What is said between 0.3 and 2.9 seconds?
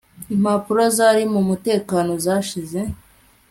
Impapuro zari mumutekano zashize